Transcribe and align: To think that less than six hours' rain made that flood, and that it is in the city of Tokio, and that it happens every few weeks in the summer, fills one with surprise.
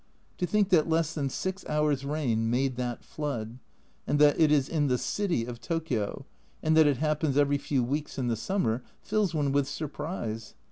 To 0.39 0.47
think 0.47 0.69
that 0.69 0.89
less 0.89 1.13
than 1.13 1.29
six 1.29 1.63
hours' 1.69 2.03
rain 2.03 2.49
made 2.49 2.75
that 2.77 3.03
flood, 3.03 3.59
and 4.07 4.17
that 4.17 4.39
it 4.39 4.51
is 4.51 4.67
in 4.67 4.87
the 4.87 4.97
city 4.97 5.45
of 5.45 5.61
Tokio, 5.61 6.25
and 6.63 6.75
that 6.75 6.87
it 6.87 6.97
happens 6.97 7.37
every 7.37 7.59
few 7.59 7.83
weeks 7.83 8.17
in 8.17 8.27
the 8.27 8.35
summer, 8.35 8.81
fills 9.03 9.35
one 9.35 9.51
with 9.51 9.67
surprise. 9.67 10.55